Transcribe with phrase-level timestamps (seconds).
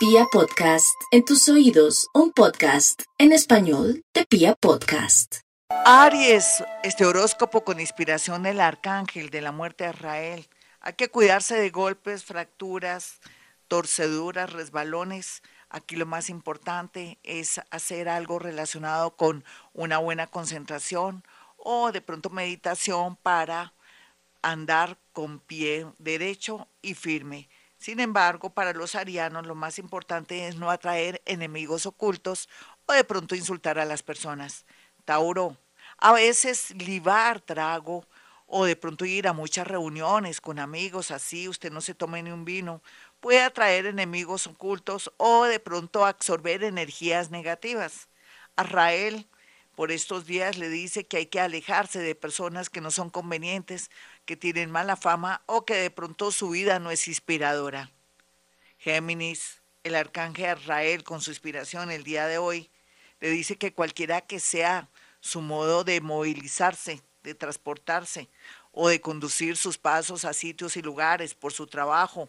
[0.00, 5.40] Pia Podcast, en tus oídos, un podcast en español de Pia Podcast.
[5.84, 10.48] Aries, este horóscopo con inspiración del arcángel de la muerte de Israel.
[10.80, 13.20] Hay que cuidarse de golpes, fracturas,
[13.68, 15.42] torceduras, resbalones.
[15.68, 19.44] Aquí lo más importante es hacer algo relacionado con
[19.74, 21.24] una buena concentración
[21.58, 23.74] o de pronto meditación para
[24.40, 27.50] andar con pie derecho y firme.
[27.80, 32.46] Sin embargo, para los arianos lo más importante es no atraer enemigos ocultos
[32.84, 34.66] o de pronto insultar a las personas.
[35.06, 35.56] Tauro,
[35.96, 38.06] a veces libar trago
[38.46, 42.30] o de pronto ir a muchas reuniones con amigos, así usted no se tome ni
[42.30, 42.82] un vino,
[43.18, 48.08] puede atraer enemigos ocultos o de pronto absorber energías negativas.
[48.56, 49.26] Arrael,
[49.74, 53.90] por estos días le dice que hay que alejarse de personas que no son convenientes,
[54.24, 57.90] que tienen mala fama o que de pronto su vida no es inspiradora.
[58.78, 62.70] Géminis, el arcángel Israel con su inspiración el día de hoy,
[63.20, 64.88] le dice que cualquiera que sea
[65.20, 68.28] su modo de movilizarse, de transportarse
[68.72, 72.28] o de conducir sus pasos a sitios y lugares por su trabajo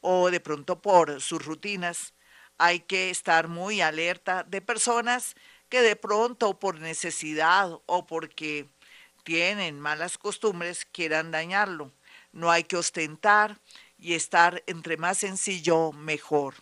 [0.00, 2.14] o de pronto por sus rutinas,
[2.58, 5.34] hay que estar muy alerta de personas
[5.68, 8.66] que de pronto por necesidad o porque
[9.30, 11.92] tienen malas costumbres quieran dañarlo.
[12.32, 13.60] No hay que ostentar
[13.96, 16.56] y estar entre más sencillo mejor.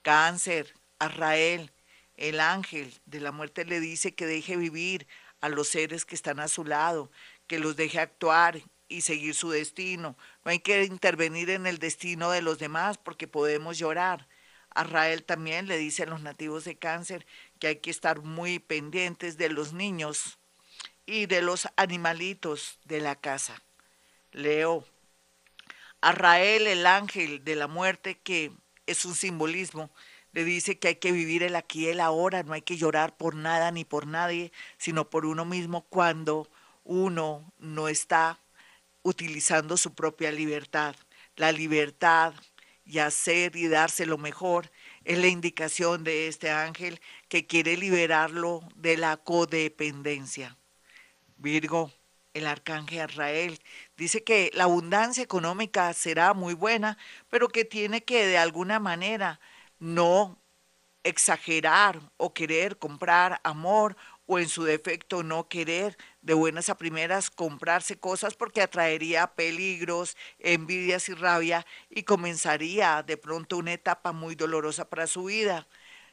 [0.00, 1.70] Cáncer, Arrael,
[2.16, 5.06] el ángel de la muerte le dice que deje vivir
[5.42, 7.10] a los seres que están a su lado,
[7.46, 10.16] que los deje actuar y seguir su destino.
[10.46, 14.26] No hay que intervenir en el destino de los demás porque podemos llorar.
[14.70, 17.26] Arrael también le dice a los nativos de cáncer
[17.58, 20.38] que hay que estar muy pendientes de los niños
[21.06, 23.62] y de los animalitos de la casa.
[24.32, 24.84] Leo,
[26.00, 28.52] a Rael, el ángel de la muerte, que
[28.86, 29.90] es un simbolismo,
[30.32, 33.16] le dice que hay que vivir el aquí y el ahora, no hay que llorar
[33.16, 36.48] por nada ni por nadie, sino por uno mismo cuando
[36.84, 38.38] uno no está
[39.02, 40.94] utilizando su propia libertad.
[41.36, 42.34] La libertad
[42.84, 44.70] y hacer y darse lo mejor
[45.04, 50.56] es la indicación de este ángel que quiere liberarlo de la codependencia.
[51.36, 51.92] Virgo,
[52.34, 53.60] el arcángel Israel,
[53.96, 56.98] dice que la abundancia económica será muy buena,
[57.30, 59.40] pero que tiene que de alguna manera
[59.78, 60.38] no
[61.04, 63.96] exagerar o querer comprar amor
[64.26, 70.16] o en su defecto no querer de buenas a primeras comprarse cosas porque atraería peligros,
[70.40, 75.68] envidias y rabia y comenzaría de pronto una etapa muy dolorosa para su vida.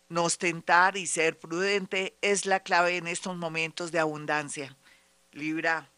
[0.09, 4.78] No ostentar y ser prudente es la clave en estos momentos de abundancia.
[5.33, 5.89] Libra,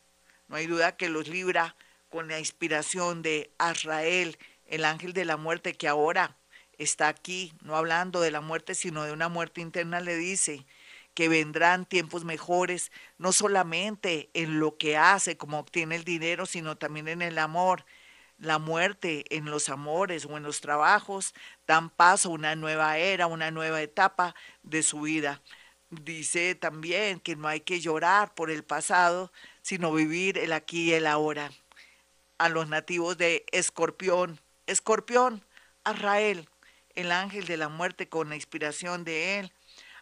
[0.47, 1.75] no hay duda que los Libra,
[2.09, 6.38] con la inspiración de Azrael, el ángel de la muerte que ahora
[6.78, 10.66] está aquí, no hablando de la muerte, sino de una muerte interna, le dice
[11.13, 16.78] que vendrán tiempos mejores, no solamente en lo que hace, como obtiene el dinero, sino
[16.78, 17.85] también en el amor.
[18.38, 21.34] La muerte en los amores o en los trabajos
[21.66, 25.41] dan paso a una nueva era, una nueva etapa de su vida.
[25.90, 29.31] Dice también que no hay que llorar por el pasado,
[29.62, 31.51] sino vivir el aquí y el ahora.
[32.38, 35.46] A los nativos de Escorpión, Escorpión,
[35.84, 36.50] Arrael,
[36.96, 39.53] el ángel de la muerte con la inspiración de él,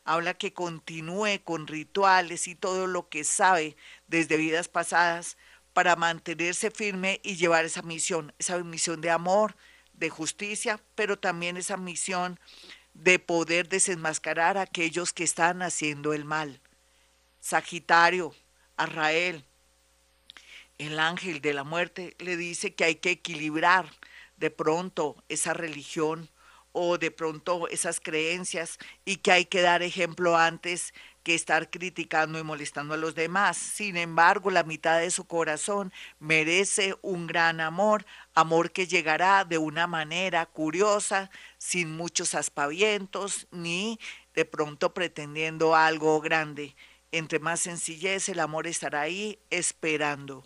[0.05, 3.75] habla que continúe con rituales y todo lo que sabe
[4.07, 5.37] desde vidas pasadas
[5.73, 9.55] para mantenerse firme y llevar esa misión, esa misión de amor,
[9.93, 12.39] de justicia, pero también esa misión
[12.93, 16.59] de poder desenmascarar a aquellos que están haciendo el mal.
[17.39, 18.33] Sagitario,
[18.77, 19.43] Arrael,
[20.77, 23.89] el ángel de la muerte, le dice que hay que equilibrar
[24.37, 26.29] de pronto esa religión
[26.71, 30.93] o de pronto esas creencias y que hay que dar ejemplo antes
[31.23, 33.57] que estar criticando y molestando a los demás.
[33.57, 39.57] Sin embargo, la mitad de su corazón merece un gran amor, amor que llegará de
[39.57, 43.99] una manera curiosa, sin muchos aspavientos, ni
[44.35, 46.75] de pronto pretendiendo algo grande.
[47.11, 50.45] Entre más sencillez, el amor estará ahí esperando.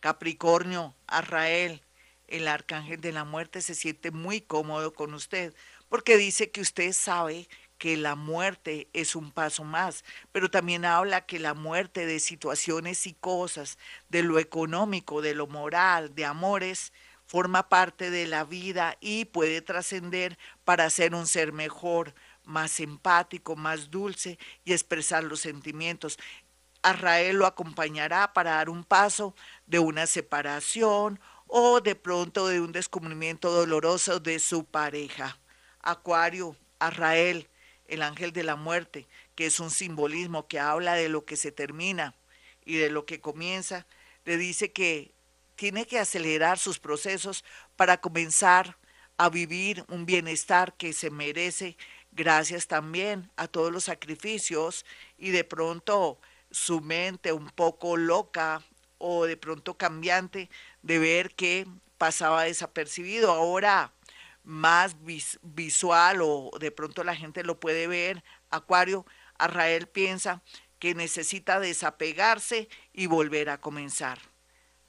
[0.00, 1.82] Capricornio, Arrael,
[2.28, 5.54] el arcángel de la muerte se siente muy cómodo con usted,
[5.88, 7.48] porque dice que usted sabe
[7.78, 13.06] que la muerte es un paso más, pero también habla que la muerte de situaciones
[13.06, 13.78] y cosas,
[14.08, 16.92] de lo económico, de lo moral, de amores,
[17.24, 22.14] forma parte de la vida y puede trascender para ser un ser mejor,
[22.44, 26.18] más empático, más dulce y expresar los sentimientos.
[26.82, 29.34] Arrael lo acompañará para dar un paso
[29.66, 35.38] de una separación o de pronto de un descubrimiento doloroso de su pareja.
[35.82, 37.48] Acuario, Arrael,
[37.88, 41.50] el ángel de la muerte, que es un simbolismo que habla de lo que se
[41.50, 42.14] termina
[42.64, 43.86] y de lo que comienza,
[44.24, 45.12] le dice que
[45.56, 47.44] tiene que acelerar sus procesos
[47.76, 48.76] para comenzar
[49.16, 51.76] a vivir un bienestar que se merece
[52.12, 54.84] gracias también a todos los sacrificios
[55.18, 56.20] y de pronto
[56.50, 58.62] su mente un poco loca
[58.98, 60.50] o de pronto cambiante
[60.82, 61.66] de ver que
[61.98, 63.32] pasaba desapercibido.
[63.32, 63.92] Ahora
[64.48, 64.96] más
[65.42, 69.04] visual o de pronto la gente lo puede ver, Acuario,
[69.36, 70.42] Arrael piensa
[70.78, 74.18] que necesita desapegarse y volver a comenzar.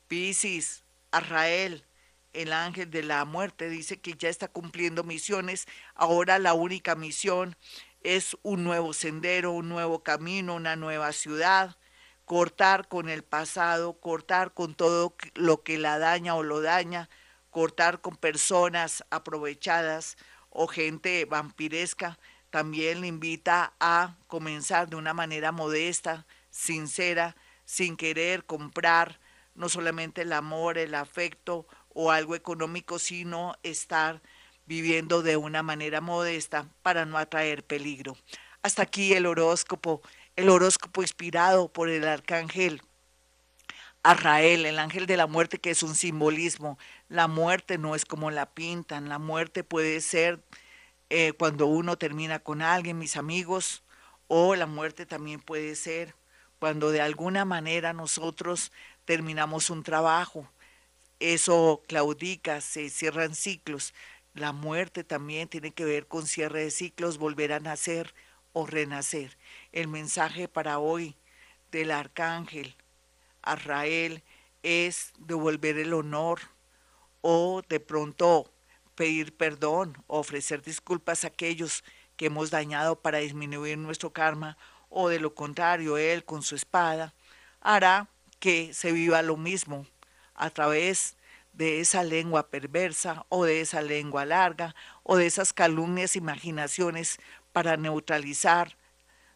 [0.07, 1.83] Piscis, Arrael,
[2.31, 5.67] el ángel de la muerte, dice que ya está cumpliendo misiones.
[5.93, 7.57] Ahora la única misión
[8.01, 11.75] es un nuevo sendero, un nuevo camino, una nueva ciudad,
[12.23, 17.09] cortar con el pasado, cortar con todo lo que la daña o lo daña,
[17.49, 20.17] cortar con personas aprovechadas
[20.49, 22.17] o gente vampiresca.
[22.49, 27.35] También le invita a comenzar de una manera modesta, sincera,
[27.65, 29.19] sin querer comprar
[29.53, 34.21] no solamente el amor, el afecto o algo económico, sino estar
[34.65, 38.15] viviendo de una manera modesta para no atraer peligro.
[38.61, 40.01] Hasta aquí el horóscopo,
[40.35, 42.81] el horóscopo inspirado por el arcángel
[44.03, 46.77] Arrael, el ángel de la muerte, que es un simbolismo.
[47.09, 50.41] La muerte no es como la pintan, la muerte puede ser
[51.09, 53.83] eh, cuando uno termina con alguien, mis amigos,
[54.27, 56.13] o la muerte también puede ser
[56.59, 58.71] cuando de alguna manera nosotros
[59.05, 60.51] terminamos un trabajo,
[61.19, 63.93] eso claudica, se cierran ciclos.
[64.33, 68.13] La muerte también tiene que ver con cierre de ciclos, volver a nacer
[68.53, 69.37] o renacer.
[69.71, 71.15] El mensaje para hoy
[71.71, 72.75] del arcángel
[73.41, 74.23] Arrael
[74.63, 76.39] es devolver el honor
[77.21, 78.51] o de pronto
[78.95, 81.83] pedir perdón, ofrecer disculpas a aquellos
[82.17, 84.57] que hemos dañado para disminuir nuestro karma
[84.89, 87.13] o de lo contrario, él con su espada
[87.61, 89.85] hará que se viva lo mismo
[90.33, 91.15] a través
[91.53, 97.19] de esa lengua perversa o de esa lengua larga o de esas calumnias, imaginaciones
[97.51, 98.77] para neutralizar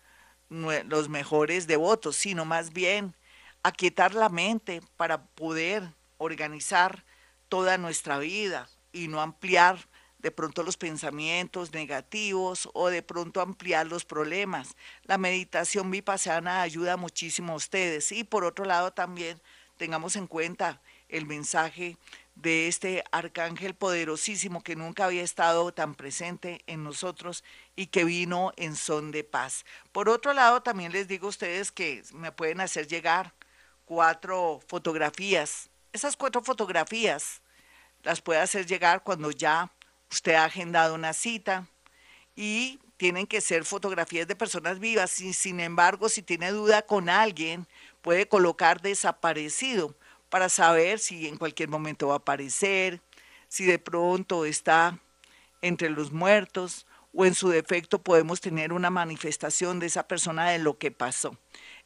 [0.49, 3.15] los mejores devotos, sino más bien
[3.63, 7.03] aquietar la mente para poder organizar
[7.49, 13.87] toda nuestra vida y no ampliar de pronto los pensamientos negativos o de pronto ampliar
[13.87, 14.75] los problemas.
[15.05, 19.41] La meditación vipassana ayuda muchísimo a ustedes y por otro lado también
[19.77, 21.97] tengamos en cuenta el mensaje
[22.35, 27.43] de este arcángel poderosísimo que nunca había estado tan presente en nosotros
[27.75, 29.65] y que vino en son de paz.
[29.91, 33.33] Por otro lado, también les digo a ustedes que me pueden hacer llegar
[33.85, 37.41] cuatro fotografías esas cuatro fotografías
[38.03, 39.71] las puede hacer llegar cuando ya
[40.11, 41.67] usted ha agendado una cita
[42.35, 45.21] y tienen que ser fotografías de personas vivas.
[45.21, 47.65] Y sin embargo, si tiene duda con alguien,
[48.01, 49.95] puede colocar desaparecido
[50.35, 52.99] para saber si en cualquier momento va a aparecer,
[53.47, 54.99] si de pronto está
[55.61, 60.59] entre los muertos o en su defecto podemos tener una manifestación de esa persona de
[60.59, 61.37] lo que pasó.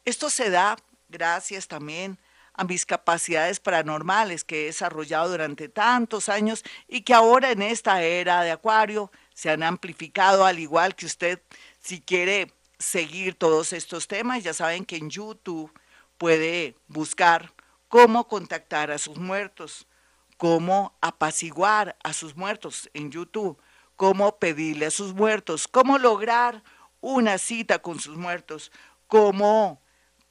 [0.04, 0.74] Esto se da
[1.08, 2.18] gracias también
[2.52, 8.02] a mis capacidades paranormales que he desarrollado durante tantos años y que ahora en esta
[8.02, 11.40] era de Acuario se han amplificado, al igual que usted,
[11.78, 15.72] si quiere seguir todos estos temas, ya saben que en YouTube
[16.18, 17.52] puede buscar
[17.90, 19.88] cómo contactar a sus muertos,
[20.36, 23.58] cómo apaciguar a sus muertos en YouTube,
[23.96, 26.62] cómo pedirle a sus muertos, cómo lograr
[27.00, 28.70] una cita con sus muertos,
[29.08, 29.82] cómo